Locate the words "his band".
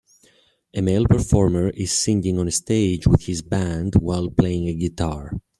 3.25-3.93